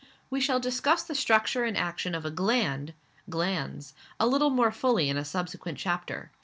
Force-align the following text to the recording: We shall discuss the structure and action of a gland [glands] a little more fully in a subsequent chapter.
We 0.31 0.41
shall 0.41 0.59
discuss 0.59 1.03
the 1.03 1.13
structure 1.13 1.63
and 1.63 1.77
action 1.77 2.15
of 2.15 2.25
a 2.25 2.31
gland 2.31 2.95
[glands] 3.29 3.93
a 4.19 4.25
little 4.25 4.49
more 4.49 4.71
fully 4.71 5.09
in 5.09 5.17
a 5.17 5.23
subsequent 5.23 5.77
chapter. 5.77 6.31